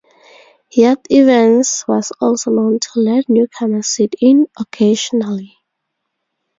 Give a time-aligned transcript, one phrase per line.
[0.71, 5.57] Yet Evans was also known to let newcomers "sit in" occasionally.